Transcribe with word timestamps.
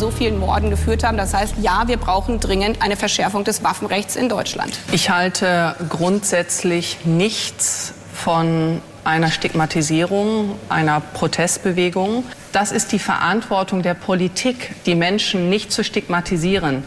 so 0.00 0.10
vielen 0.10 0.38
Morden 0.40 0.70
geführt 0.70 1.04
haben. 1.04 1.16
Das 1.16 1.34
heißt, 1.34 1.54
ja, 1.60 1.84
wir 1.86 1.98
brauchen 1.98 2.40
dringend 2.40 2.82
eine 2.82 2.96
Verschärfung 2.96 3.44
des 3.44 3.62
Waffenrechts 3.62 4.16
in 4.16 4.28
Deutschland. 4.28 4.72
Ich 4.90 5.10
halte 5.10 5.76
grundsätzlich 5.88 7.04
nichts 7.04 7.92
von 8.12 8.82
einer 9.04 9.30
Stigmatisierung, 9.30 10.56
einer 10.68 11.00
Protestbewegung. 11.00 12.24
Das 12.52 12.72
ist 12.72 12.92
die 12.92 12.98
Verantwortung 12.98 13.82
der 13.82 13.94
Politik, 13.94 14.74
die 14.86 14.94
Menschen 14.94 15.48
nicht 15.48 15.70
zu 15.70 15.84
stigmatisieren. 15.84 16.86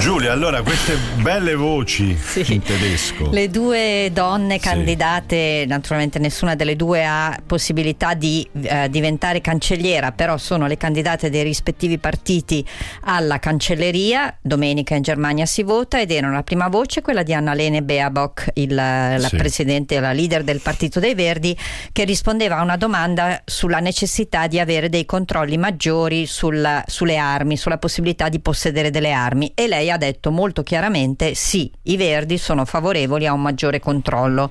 Giulia, 0.00 0.32
allora 0.32 0.62
queste 0.62 0.96
belle 1.20 1.54
voci 1.54 2.16
sì. 2.18 2.54
in 2.54 2.62
tedesco. 2.62 3.28
Le 3.30 3.50
due 3.50 4.08
donne 4.14 4.58
candidate, 4.58 5.60
sì. 5.60 5.66
naturalmente 5.66 6.18
nessuna 6.18 6.54
delle 6.54 6.74
due 6.74 7.04
ha 7.04 7.38
possibilità 7.46 8.14
di 8.14 8.48
eh, 8.62 8.88
diventare 8.88 9.42
cancelliera, 9.42 10.12
però 10.12 10.38
sono 10.38 10.66
le 10.66 10.78
candidate 10.78 11.28
dei 11.28 11.42
rispettivi 11.42 11.98
partiti 11.98 12.64
alla 13.02 13.38
cancelleria. 13.38 14.38
Domenica 14.40 14.94
in 14.94 15.02
Germania 15.02 15.44
si 15.44 15.62
vota 15.62 16.00
ed 16.00 16.10
era 16.10 16.30
la 16.30 16.42
prima 16.42 16.68
voce 16.68 17.02
quella 17.02 17.22
di 17.22 17.34
Annalene 17.34 17.82
Baerbock, 17.82 18.52
il, 18.54 18.74
la 18.74 19.18
sì. 19.18 19.36
presidente, 19.36 20.00
la 20.00 20.12
leader 20.12 20.44
del 20.44 20.60
Partito 20.62 20.98
dei 20.98 21.14
Verdi, 21.14 21.54
che 21.92 22.04
rispondeva 22.04 22.56
a 22.56 22.62
una 22.62 22.78
domanda 22.78 23.42
sulla 23.44 23.80
necessità 23.80 24.46
di 24.46 24.58
avere 24.58 24.88
dei 24.88 25.04
controlli 25.04 25.58
maggiori 25.58 26.24
sul, 26.24 26.82
sulle 26.86 27.18
armi, 27.18 27.58
sulla 27.58 27.76
possibilità 27.76 28.30
di 28.30 28.40
possedere 28.40 28.88
delle 28.88 29.12
armi 29.12 29.52
e 29.54 29.68
lei 29.68 29.88
ha 29.90 29.96
detto 29.96 30.30
molto 30.30 30.62
chiaramente 30.62 31.34
sì, 31.34 31.70
i 31.82 31.96
Verdi 31.96 32.38
sono 32.38 32.64
favorevoli 32.64 33.26
a 33.26 33.32
un 33.32 33.42
maggiore 33.42 33.80
controllo. 33.80 34.50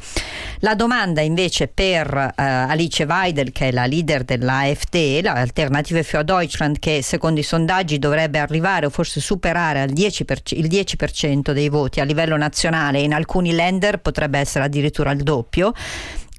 La 0.60 0.76
domanda 0.76 1.22
invece 1.22 1.68
per 1.68 2.14
uh, 2.14 2.42
Alice 2.42 3.04
Weidel, 3.04 3.52
che 3.52 3.70
è 3.70 3.72
la 3.72 3.86
leader 3.86 4.24
dell'AfD, 4.24 5.22
l'Alternative 5.22 6.04
für 6.04 6.24
Deutschland, 6.24 6.80
che 6.80 7.02
secondo 7.02 7.40
i 7.40 7.44
sondaggi 7.44 8.00
dovrebbe 8.00 8.40
arrivare 8.40 8.86
o 8.86 8.90
forse 8.90 9.20
superare 9.20 9.86
10%, 9.86 10.58
il 10.58 10.68
10% 10.68 11.52
dei 11.52 11.70
voti 11.70 12.00
a 12.00 12.04
livello 12.04 12.38
nazionale, 12.38 13.00
in 13.00 13.14
alcuni 13.14 13.54
lender 13.54 14.00
potrebbe 14.00 14.40
essere 14.40 14.66
addirittura 14.66 15.12
il 15.12 15.24
doppio 15.24 15.74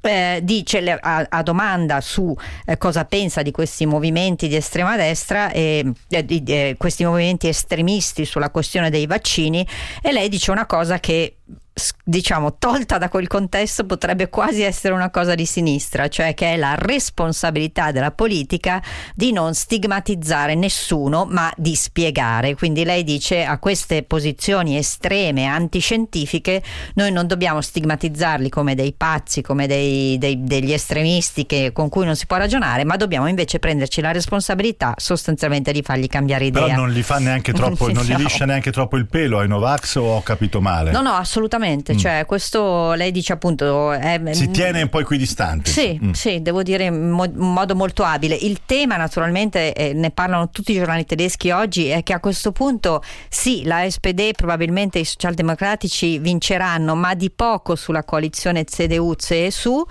eh, 0.03 0.41
dice 0.43 0.99
a, 0.99 1.27
a, 1.29 1.43
domanda 1.43 2.01
su 2.01 2.35
eh, 2.65 2.77
cosa 2.79 3.05
pensa 3.05 3.43
di 3.43 3.51
questi 3.51 3.87
movimenti 3.87 4.49
di 4.49 4.57
estrema 4.57 4.97
destra 4.97 5.51
e 5.51 5.93
eh, 6.09 6.25
di, 6.25 6.43
di, 6.43 6.75
questi 6.79 7.05
movimenti 7.05 7.49
estremisti 7.49 8.25
sulla 8.25 8.51
questione 8.51 8.91
dei 8.91 9.07
vaccini 9.07 9.67
e 10.03 10.13
lei 10.13 10.29
dice 10.29 10.51
una 10.51 10.67
cosa 10.67 10.99
che 10.99 11.37
diciamo 12.05 12.57
tolta 12.59 12.99
da 12.99 13.09
quel 13.09 13.27
contesto 13.27 13.87
potrebbe 13.87 14.29
quasi 14.29 14.63
essere 14.63 14.95
una 14.95 15.11
cosa 15.11 15.35
di 15.35 15.47
sinistra, 15.47 16.09
cioè 16.09 16.35
che 16.35 16.55
è 16.55 16.57
la 16.57 16.75
responsabilità 16.77 17.93
della 17.93 18.11
politica 18.11 18.83
di 19.15 19.33
non 19.33 19.55
stigmatizzare 19.55 20.55
nessuno, 20.55 21.27
ma 21.29 21.53
di 21.57 21.75
spiegare. 21.75 22.55
Quindi 22.55 22.85
lei 22.85 23.05
dice 23.05 23.45
a 23.45 23.59
queste 23.59 24.03
posizioni 24.03 24.77
estreme 24.77 25.47
antiscientifiche 25.47 26.63
noi 26.95 27.13
non 27.13 27.27
dobbiamo 27.27 27.61
stigmatizzarli 27.61 28.49
come 28.49 28.75
dei 28.75 28.93
pazzi, 28.93 29.43
come 29.43 29.67
dei, 29.67 30.19
dei, 30.19 30.43
degli 30.43 30.73
estremisti 30.73 31.47
che, 31.47 31.71
con 31.73 31.89
cui 31.89 32.05
non 32.05 32.17
si 32.17 32.27
può 32.27 32.37
ragionare, 32.37 32.85
ma 32.85 32.97
dobbiamo 32.97 33.29
invece 33.29 33.59
prenderci 33.59 34.01
la 34.01 34.13
responsabilità 34.13 34.95
sostanzialmente 34.97 35.73
di 35.73 35.83
fargli 35.83 36.07
cambiare 36.07 36.47
idea. 36.47 36.65
Però 36.65 36.77
non 36.77 36.91
gli 36.91 37.03
fa 37.03 37.19
neanche 37.19 37.53
troppo, 37.53 37.91
non 37.93 38.05
gli 38.05 38.15
liscia 38.15 38.45
neanche 38.45 38.73
troppo 38.73 38.97
il 38.97 39.07
pelo 39.07 39.39
ai 39.39 39.49
Novax 39.49 39.97
o 39.97 40.05
ho 40.05 40.23
capito 40.23 40.61
male? 40.61 40.91
No, 40.91 41.01
no, 41.01 41.13
assolutamente 41.13 41.70
assolutamente, 41.71 41.95
mm. 41.95 41.97
cioè 41.97 42.25
questo 42.27 42.93
lei 42.93 43.11
dice 43.11 43.33
appunto... 43.33 43.93
È, 43.93 44.21
si 44.33 44.51
tiene 44.51 44.83
un 44.83 44.89
po' 44.89 45.01
equidistante. 45.01 45.71
Sì, 45.71 45.99
mm. 46.03 46.11
sì, 46.11 46.43
devo 46.43 46.63
dire 46.63 46.85
in 46.85 47.11
mo- 47.11 47.31
modo 47.35 47.75
molto 47.75 48.03
abile. 48.03 48.35
Il 48.35 48.61
tema 48.67 48.97
naturalmente, 48.97 49.73
eh, 49.73 49.93
ne 49.93 50.11
parlano 50.11 50.51
tutti 50.51 50.73
i 50.73 50.75
giornali 50.75 51.05
tedeschi 51.05 51.51
oggi, 51.51 51.87
è 51.87 52.03
che 52.03 52.13
a 52.13 52.21
questo 52.21 52.53
punto 52.53 53.03
sì, 53.29 53.65
la 53.65 53.89
SPD 53.89 54.33
probabilmente 54.35 54.99
i 54.99 55.05
socialdemocratici 55.05 56.19
vinceranno, 56.19 56.95
ma 56.95 57.15
di 57.15 57.31
poco 57.31 57.77
sulla 57.77 58.05
coalizione 58.05 58.65
CDU-CSU. 58.65 59.83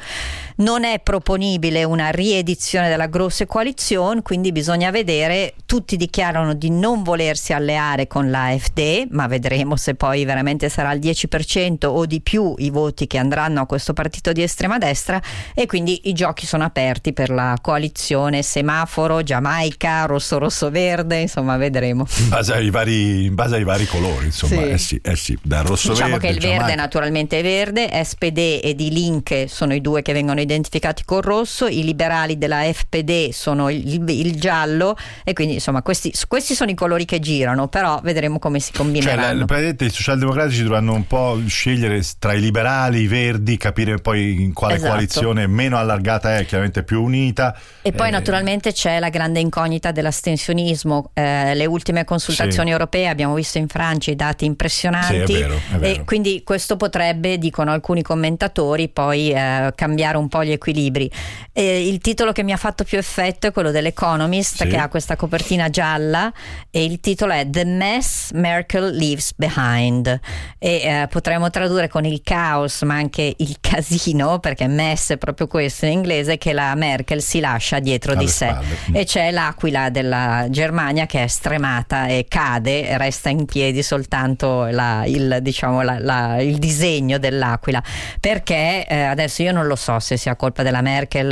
Non 0.57 0.83
è 0.83 0.99
proponibile 0.99 1.83
una 1.83 2.09
riedizione 2.09 2.89
della 2.89 3.07
grossa 3.07 3.45
coalizione, 3.45 4.21
quindi 4.21 4.51
bisogna 4.51 4.91
vedere, 4.91 5.53
tutti 5.65 5.95
dichiarano 5.95 6.53
di 6.53 6.69
non 6.69 7.03
volersi 7.03 7.53
alleare 7.53 8.07
con 8.07 8.29
l'AfD, 8.29 9.07
ma 9.11 9.27
vedremo 9.27 9.77
se 9.77 9.95
poi 9.95 10.25
veramente 10.25 10.67
sarà 10.67 10.91
il 10.91 10.99
10% 10.99 11.58
10% 11.59 11.85
o 11.85 12.05
di 12.05 12.21
più 12.21 12.53
i 12.57 12.69
voti 12.69 13.07
che 13.07 13.17
andranno 13.17 13.61
a 13.61 13.65
questo 13.65 13.93
partito 13.93 14.31
di 14.31 14.41
estrema 14.41 14.77
destra 14.77 15.21
e 15.53 15.65
quindi 15.65 16.09
i 16.09 16.13
giochi 16.13 16.45
sono 16.45 16.63
aperti 16.63 17.13
per 17.13 17.29
la 17.29 17.57
coalizione 17.61 18.41
semaforo, 18.41 19.21
Giamaica, 19.23 20.05
rosso-rosso-verde, 20.05 21.19
insomma 21.19 21.57
vedremo. 21.57 22.05
In 22.17 22.29
base 22.29 22.53
ai 22.53 22.69
vari, 22.69 23.25
in 23.25 23.35
base 23.35 23.55
ai 23.55 23.63
vari 23.63 23.85
colori, 23.85 24.25
insomma, 24.25 24.61
sì. 24.61 24.69
Eh 24.69 24.77
sì, 24.77 25.01
eh 25.03 25.15
sì, 25.15 25.37
dal 25.41 25.65
rosso-verde. 25.65 26.03
Diciamo 26.03 26.17
che 26.17 26.27
il 26.27 26.39
Giamaica. 26.39 26.65
verde 26.65 26.81
naturalmente 26.81 27.39
è 27.39 27.43
verde, 27.43 28.03
SPD 28.03 28.59
e 28.63 28.73
di 28.75 28.91
Linke 28.91 29.47
sono 29.47 29.73
i 29.73 29.81
due 29.81 30.01
che 30.01 30.13
vengono 30.13 30.39
identificati 30.39 31.03
col 31.05 31.21
rosso, 31.21 31.67
i 31.67 31.83
liberali 31.83 32.37
della 32.37 32.61
FPD 32.71 33.29
sono 33.31 33.69
il, 33.69 34.07
il, 34.09 34.37
giallo 34.39 34.95
e 35.23 35.33
quindi 35.33 35.55
insomma 35.55 35.81
questi, 35.81 36.13
questi, 36.27 36.53
sono 36.53 36.71
i 36.71 36.75
colori 36.75 37.05
che 37.05 37.19
girano, 37.19 37.67
però 37.67 37.99
vedremo 38.03 38.39
come 38.39 38.59
si 38.59 38.71
combineranno. 38.71 39.45
Cioè, 39.45 39.61
la, 39.61 39.85
i 39.85 39.89
socialdemocratici 39.89 40.63
dovranno 40.63 40.93
un 40.93 41.07
po' 41.07 41.39
scegliere 41.49 42.01
tra 42.17 42.33
i 42.33 42.39
liberali, 42.39 43.01
i 43.01 43.07
verdi, 43.07 43.57
capire 43.57 43.97
poi 43.97 44.41
in 44.41 44.53
quale 44.53 44.75
esatto. 44.75 44.91
coalizione 44.91 45.47
meno 45.47 45.77
allargata 45.77 46.37
è, 46.37 46.45
chiaramente 46.45 46.83
più 46.83 47.03
unita. 47.03 47.57
E 47.81 47.91
poi 47.91 48.07
eh, 48.07 48.11
naturalmente 48.11 48.71
c'è 48.71 48.99
la 48.99 49.09
grande 49.09 49.39
incognita 49.39 49.91
dell'astensionismo. 49.91 51.11
Eh, 51.13 51.55
le 51.55 51.65
ultime 51.65 52.05
consultazioni 52.05 52.67
sì. 52.67 52.71
europee 52.73 53.07
abbiamo 53.07 53.33
visto 53.33 53.57
in 53.57 53.67
Francia 53.67 54.11
i 54.11 54.15
dati 54.15 54.45
impressionanti 54.45 55.25
sì, 55.25 55.33
è 55.33 55.39
vero, 55.39 55.55
è 55.55 55.77
vero. 55.77 56.01
e 56.01 56.05
quindi 56.05 56.43
questo 56.43 56.77
potrebbe, 56.77 57.37
dicono 57.37 57.71
alcuni 57.71 58.01
commentatori, 58.01 58.89
poi 58.89 59.31
eh, 59.31 59.73
cambiare 59.75 60.17
un 60.17 60.27
po' 60.27 60.43
gli 60.43 60.51
equilibri. 60.51 61.11
il 61.53 61.97
titolo 61.99 62.31
che 62.31 62.43
mi 62.43 62.51
ha 62.51 62.57
fatto 62.57 62.83
più 62.83 62.97
effetto 62.97 63.47
è 63.47 63.51
quello 63.51 63.71
dell'Economist 63.71 64.63
sì. 64.63 64.67
che 64.67 64.77
ha 64.77 64.87
questa 64.87 65.15
copertina 65.15 65.69
gialla 65.69 66.31
e 66.69 66.83
il 66.83 66.99
titolo 66.99 67.33
è 67.33 67.47
The 67.49 67.65
Mess 67.65 68.31
Merkel 68.31 68.95
Leaves 68.95 69.33
Behind 69.35 70.19
e 70.57 70.81
eh, 70.83 71.07
potremmo 71.39 71.49
tradurre 71.49 71.87
con 71.87 72.05
il 72.05 72.21
caos, 72.21 72.81
ma 72.81 72.95
anche 72.95 73.33
il 73.37 73.57
casino, 73.61 74.39
perché 74.39 74.67
mess 74.67 75.13
è 75.13 75.17
proprio 75.17 75.47
questo 75.47 75.85
in 75.85 75.93
inglese, 75.93 76.37
che 76.37 76.53
la 76.53 76.75
Merkel 76.75 77.21
si 77.21 77.39
lascia 77.39 77.79
dietro 77.79 78.11
Alle 78.11 78.21
di 78.21 78.27
sé. 78.27 78.47
Spalle. 78.47 78.77
Mm. 78.89 78.95
E 78.95 79.05
c'è 79.05 79.31
l'aquila 79.31 79.89
della 79.89 80.47
Germania 80.49 81.05
che 81.05 81.23
è 81.23 81.27
stremata 81.27 82.07
e 82.07 82.25
cade, 82.27 82.97
resta 82.97 83.29
in 83.29 83.45
piedi 83.45 83.81
soltanto 83.81 84.65
la, 84.65 85.03
il, 85.05 85.39
diciamo, 85.41 85.81
la, 85.81 85.97
la, 85.99 86.41
il, 86.41 86.57
disegno 86.57 87.17
dell'aquila. 87.17 87.81
Perché 88.19 88.85
eh, 88.85 89.01
adesso 89.03 89.41
io 89.41 89.53
non 89.53 89.65
lo 89.65 89.75
so 89.75 89.99
se 89.99 90.17
sia 90.17 90.35
colpa 90.35 90.63
della 90.63 90.81
Merkel, 90.81 91.27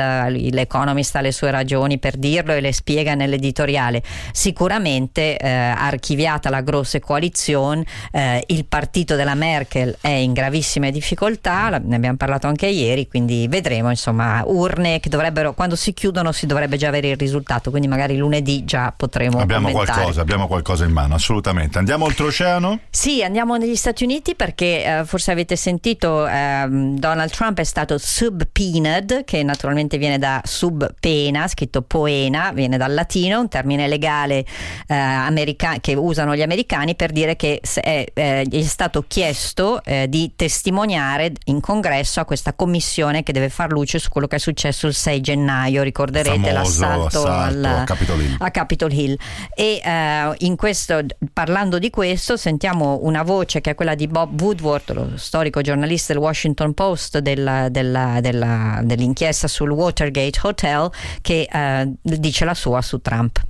l'Economist 0.52 1.16
ha 1.16 1.22
le 1.22 1.32
sue 1.32 1.52
ragioni 1.52 2.00
per 2.00 2.16
dirlo 2.16 2.54
e 2.54 2.62
le 2.62 2.72
spiega 2.72 3.14
nell'editoriale. 3.14 4.02
Sicuramente 4.32 5.38
eh, 5.38 5.50
archiviata 5.50 6.50
la 6.50 6.62
grossa 6.62 7.00
coalizione, 7.00 7.84
eh, 8.12 8.44
il 8.48 8.66
partito 8.66 9.16
della 9.16 9.36
Merkel 9.36 9.97
è 10.02 10.10
in 10.10 10.34
gravissime 10.34 10.92
difficoltà, 10.92 11.80
ne 11.84 11.96
abbiamo 11.96 12.18
parlato 12.18 12.48
anche 12.48 12.68
ieri, 12.68 13.08
quindi 13.08 13.48
vedremo, 13.50 13.90
insomma, 13.90 14.44
urne 14.46 15.00
che 15.00 15.10
dovrebbero, 15.10 15.54
quando 15.54 15.76
si 15.76 15.94
chiudono 15.94 16.32
si 16.32 16.46
dovrebbe 16.46 16.78
già 16.78 16.88
avere 16.88 17.10
il 17.10 17.18
risultato, 17.18 17.70
quindi 17.70 17.88
magari 17.88 18.18
lunedì 18.18 18.64
già 18.64 18.94
potremo 18.96 19.40
abbiamo 19.40 19.72
qualcosa, 19.72 20.22
abbiamo 20.22 20.48
qualcosa 20.48 20.86
in 20.86 20.92
mano, 20.92 21.16
assolutamente. 21.16 21.78
Andiamo 21.78 22.06
oltreoceano? 22.06 22.80
Sì, 22.90 23.24
andiamo 23.24 23.58
negli 23.58 23.76
Stati 23.76 24.04
Uniti 24.04 24.36
perché 24.36 24.84
eh, 24.84 25.06
forse 25.06 25.32
avete 25.32 25.56
sentito 25.56 26.28
eh, 26.28 26.66
Donald 26.70 27.32
Trump 27.32 27.60
è 27.60 27.64
stato 27.64 27.98
subpoenaed, 27.98 29.24
che 29.26 29.44
naturalmente 29.44 29.98
viene 29.98 30.18
da 30.18 30.42
subpena, 30.44 31.48
scritto 31.48 31.82
poena, 31.82 32.52
viene 32.54 32.78
dal 32.78 32.94
latino, 32.94 33.40
un 33.40 33.50
termine 33.50 33.88
legale 33.88 34.46
eh, 34.88 34.96
america- 34.96 35.78
che 35.80 35.96
usano 35.96 36.36
gli 36.36 36.42
americani 36.42 36.96
per 36.96 37.12
dire 37.12 37.36
che 37.36 37.60
è, 37.82 38.06
eh, 38.14 38.48
è 38.50 38.62
stato 38.64 39.04
chiesto 39.08 39.84
eh, 39.88 40.10
di 40.10 40.34
testimoniare 40.36 41.32
in 41.46 41.62
congresso 41.62 42.20
a 42.20 42.26
questa 42.26 42.54
commissione 42.54 43.24
che 43.24 43.32
deve 43.32 43.50
far 43.50 43.72
luce 43.72 44.00
su 44.00 44.10
quello 44.10 44.28
che 44.28 44.36
è 44.36 44.40
successo 44.40 44.88
il 44.88 44.94
6 44.94 45.22
gennaio, 45.22 45.82
ricorderete 45.82 46.52
Famoso 46.52 46.52
l'assalto, 46.52 47.26
al, 47.26 47.64
a, 47.64 47.84
Capitol 47.86 48.22
Hill. 48.22 48.36
a 48.40 48.52
Capitol 48.52 48.92
Hill. 48.92 49.18
E 49.56 49.82
eh, 49.84 50.36
in 50.40 50.56
questo, 50.58 51.00
parlando 51.32 51.80
di 51.80 51.90
questo 51.90 52.36
sentiamo 52.36 53.00
una 53.04 53.24
voce 53.24 53.62
che 53.62 53.72
è 53.72 53.76
quella 53.76 53.96
di 53.96 54.08
Bob 54.08 54.40
Woodward, 54.40 54.94
lo 54.94 55.12
storico 55.16 55.62
giornalista 55.62 56.12
del 56.12 56.22
Washington 56.22 56.74
Post 56.74 57.20
della, 57.20 57.70
della, 57.70 58.20
della, 58.22 58.82
dell'inchiesta 58.84 59.48
sul 59.48 59.72
Watergate 59.72 60.40
Hotel 60.44 60.92
che 61.22 61.48
eh, 61.50 61.94
dice 62.02 62.44
la 62.44 62.54
sua 62.54 62.82
su 62.82 63.00
Trump. 63.00 63.42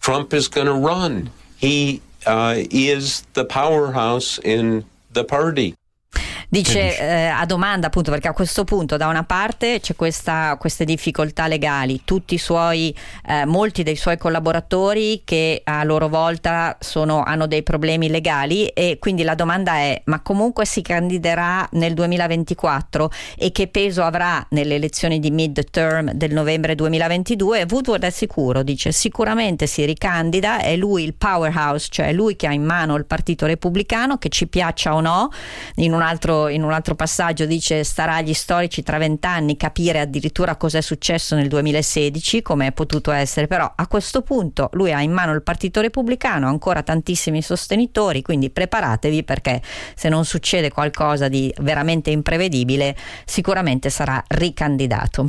Trump 0.00 0.32
is 0.32 0.48
going 0.48 0.66
to 0.66 0.74
run. 0.74 1.30
He 1.60 2.00
uh, 2.26 2.54
is 2.70 3.24
the 3.34 3.44
powerhouse 3.44 4.40
in 4.42 4.84
the 5.12 5.24
party. 5.24 5.74
Dice 6.52 6.98
eh, 6.98 7.26
a 7.26 7.46
domanda 7.46 7.86
appunto 7.86 8.10
perché 8.10 8.26
a 8.26 8.32
questo 8.32 8.64
punto 8.64 8.96
da 8.96 9.06
una 9.06 9.22
parte 9.22 9.78
c'è 9.78 9.94
questa, 9.94 10.56
queste 10.58 10.84
difficoltà 10.84 11.46
legali, 11.46 12.00
tutti 12.04 12.34
i 12.34 12.38
suoi, 12.38 12.92
eh, 13.28 13.44
molti 13.44 13.84
dei 13.84 13.94
suoi 13.94 14.18
collaboratori 14.18 15.22
che 15.24 15.60
a 15.62 15.84
loro 15.84 16.08
volta 16.08 16.76
sono, 16.80 17.22
hanno 17.22 17.46
dei 17.46 17.62
problemi 17.62 18.08
legali 18.08 18.66
e 18.66 18.96
quindi 18.98 19.22
la 19.22 19.36
domanda 19.36 19.74
è 19.74 20.02
ma 20.06 20.22
comunque 20.22 20.66
si 20.66 20.82
candiderà 20.82 21.68
nel 21.74 21.94
2024 21.94 23.12
e 23.38 23.52
che 23.52 23.68
peso 23.68 24.02
avrà 24.02 24.44
nelle 24.50 24.74
elezioni 24.74 25.20
di 25.20 25.30
mid-term 25.30 26.10
del 26.14 26.32
novembre 26.32 26.74
2022? 26.74 27.66
Woodward 27.70 28.02
è 28.02 28.10
sicuro, 28.10 28.64
dice 28.64 28.90
sicuramente 28.90 29.68
si 29.68 29.84
ricandida, 29.84 30.58
è 30.58 30.74
lui 30.74 31.04
il 31.04 31.14
powerhouse, 31.14 31.86
cioè 31.90 32.12
lui 32.12 32.34
che 32.34 32.48
ha 32.48 32.52
in 32.52 32.64
mano 32.64 32.96
il 32.96 33.04
Partito 33.04 33.46
Repubblicano, 33.46 34.18
che 34.18 34.30
ci 34.30 34.48
piaccia 34.48 34.96
o 34.96 35.00
no, 35.00 35.28
in 35.76 35.92
un 35.92 36.02
altro 36.02 36.38
in 36.48 36.62
un 36.62 36.72
altro 36.72 36.94
passaggio 36.94 37.46
dice 37.46 37.84
starà 37.84 38.16
agli 38.16 38.34
storici 38.34 38.82
tra 38.82 38.98
vent'anni 38.98 39.56
capire 39.56 40.00
addirittura 40.00 40.56
cosa 40.56 40.78
è 40.78 40.80
successo 40.80 41.34
nel 41.34 41.48
2016, 41.48 42.42
come 42.42 42.68
è 42.68 42.72
potuto 42.72 43.10
essere, 43.10 43.46
però 43.46 43.70
a 43.74 43.86
questo 43.86 44.22
punto 44.22 44.70
lui 44.72 44.92
ha 44.92 45.00
in 45.00 45.12
mano 45.12 45.32
il 45.32 45.42
Partito 45.42 45.80
Repubblicano, 45.80 46.46
ha 46.46 46.50
ancora 46.50 46.82
tantissimi 46.82 47.42
sostenitori, 47.42 48.22
quindi 48.22 48.50
preparatevi 48.50 49.24
perché 49.24 49.60
se 49.94 50.08
non 50.08 50.24
succede 50.24 50.70
qualcosa 50.70 51.28
di 51.28 51.52
veramente 51.58 52.10
imprevedibile 52.10 52.96
sicuramente 53.24 53.90
sarà 53.90 54.22
ricandidato. 54.28 55.28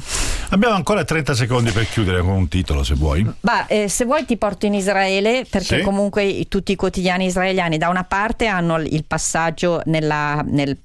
Abbiamo 0.50 0.76
ancora 0.76 1.04
30 1.04 1.34
secondi 1.34 1.72
per 1.72 1.88
chiudere 1.88 2.22
con 2.22 2.32
un 2.32 2.48
titolo 2.48 2.84
se 2.84 2.96
vuoi. 2.96 3.26
Bah, 3.40 3.68
eh, 3.68 3.88
se 3.88 4.06
vuoi 4.06 4.26
ti 4.26 4.38
porto 4.38 4.66
in 4.66 4.74
Israele 4.74 5.46
perché 5.50 5.78
sì. 5.78 5.82
comunque 5.82 6.46
tutti 6.50 6.74
i 6.74 6.76
quotidiani 6.76 7.26
israeliani 7.26 7.78
da 7.78 7.90
una 7.90 8.04
parte 8.04 8.48
hanno 8.48 8.78
il 8.78 9.06
passaggio 9.06 9.82
nella, 9.86 10.44
nel 10.46 10.78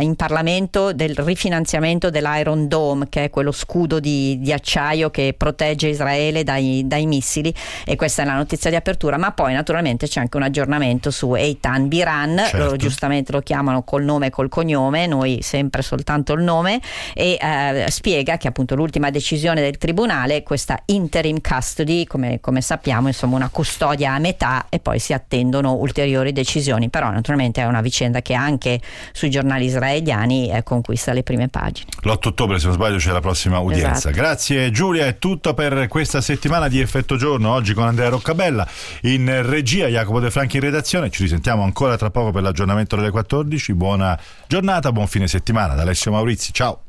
in 0.00 0.14
Parlamento 0.16 0.92
del 0.92 1.14
rifinanziamento 1.16 2.10
dell'Iron 2.10 2.68
Dome, 2.68 3.08
che 3.08 3.24
è 3.24 3.30
quello 3.30 3.52
scudo 3.52 4.00
di, 4.00 4.38
di 4.40 4.52
acciaio 4.52 5.10
che 5.10 5.34
protegge 5.36 5.88
Israele 5.88 6.42
dai, 6.44 6.82
dai, 6.86 7.06
missili, 7.06 7.52
e 7.84 7.96
questa 7.96 8.22
è 8.22 8.24
la 8.24 8.34
notizia 8.34 8.70
di 8.70 8.76
apertura. 8.76 9.16
Ma 9.16 9.32
poi 9.32 9.52
naturalmente 9.52 10.06
c'è 10.06 10.20
anche 10.20 10.36
un 10.36 10.42
aggiornamento 10.42 11.10
su 11.10 11.34
Eitan 11.34 11.88
Biran, 11.88 12.36
certo. 12.38 12.56
loro 12.58 12.76
giustamente 12.76 13.32
lo 13.32 13.40
chiamano 13.40 13.82
col 13.82 14.04
nome 14.04 14.26
e 14.26 14.30
col 14.30 14.48
cognome, 14.48 15.06
noi 15.06 15.40
sempre 15.42 15.82
soltanto 15.82 16.32
il 16.32 16.42
nome, 16.42 16.80
e 17.14 17.38
eh, 17.40 17.86
spiega 17.90 18.36
che 18.36 18.48
appunto 18.48 18.74
l'ultima 18.74 19.10
decisione 19.10 19.60
del 19.60 19.78
tribunale, 19.78 20.42
questa 20.42 20.80
interim 20.86 21.40
custody, 21.40 22.04
come, 22.04 22.40
come 22.40 22.60
sappiamo, 22.60 23.08
insomma 23.08 23.36
una 23.36 23.48
custodia 23.50 24.14
a 24.14 24.18
metà 24.18 24.66
e 24.68 24.78
poi 24.78 24.98
si 24.98 25.12
attendono 25.12 25.74
ulteriori 25.74 26.32
decisioni. 26.32 26.88
Però 26.88 27.10
naturalmente 27.10 27.60
è 27.60 27.66
una 27.66 27.80
vicenda 27.80 28.22
che 28.22 28.34
anche 28.34 28.80
sui 29.12 29.30
giornali 29.30 29.63
giornali 29.64 29.66
israeliani 29.66 30.50
eh, 30.50 30.62
conquista 30.62 31.12
le 31.12 31.22
prime 31.22 31.48
pagine. 31.48 31.88
L'8 32.02 32.28
ottobre, 32.28 32.58
se 32.58 32.66
non 32.66 32.74
sbaglio, 32.74 32.96
c'è 32.96 33.12
la 33.12 33.20
prossima 33.20 33.58
udienza. 33.58 34.08
Esatto. 34.08 34.14
Grazie 34.14 34.70
Giulia, 34.70 35.06
è 35.06 35.18
tutto 35.18 35.54
per 35.54 35.88
questa 35.88 36.20
settimana 36.20 36.68
di 36.68 36.80
Effetto 36.80 37.16
Giorno. 37.16 37.52
Oggi 37.52 37.74
con 37.74 37.86
Andrea 37.86 38.08
Roccabella 38.08 38.66
in 39.02 39.42
regia, 39.44 39.86
Jacopo 39.86 40.20
De 40.20 40.30
Franchi 40.30 40.56
in 40.56 40.62
redazione. 40.62 41.10
Ci 41.10 41.22
risentiamo 41.22 41.62
ancora 41.62 41.96
tra 41.96 42.10
poco 42.10 42.30
per 42.30 42.42
l'aggiornamento 42.42 42.96
delle 42.96 43.10
14. 43.10 43.74
Buona 43.74 44.18
giornata, 44.46 44.92
buon 44.92 45.06
fine 45.06 45.28
settimana 45.28 45.74
da 45.74 45.82
Alessio 45.82 46.10
Maurizi. 46.10 46.52
Ciao. 46.52 46.83